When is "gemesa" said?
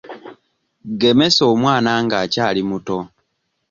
0.99-1.43